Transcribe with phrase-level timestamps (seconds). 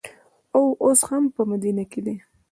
[0.55, 2.15] او اوس هم په مدینه کې دي.